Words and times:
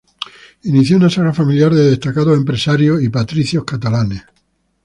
Inició 0.69 0.97
una 0.97 1.11
saga 1.11 1.31
familiar 1.31 1.71
de 1.75 1.91
destacados 1.91 2.35
empresarios 2.35 3.03
y 3.03 3.09
patricios 3.09 3.65
catalanes. 3.65 4.23